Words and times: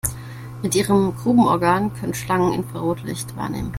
Mit 0.63 0.73
ihrem 0.73 1.15
Grubenorgan 1.15 1.93
können 1.93 2.15
Schlangen 2.15 2.53
Infrarotlicht 2.53 3.37
wahrnehmen. 3.37 3.69